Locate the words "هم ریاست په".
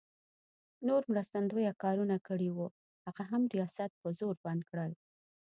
3.31-4.07